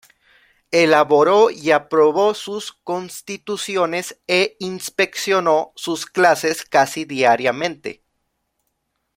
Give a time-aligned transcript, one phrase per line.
[0.71, 8.01] Elaboró y aprobó sus "Constituciones" e inspeccionó sus clases casi diariamente.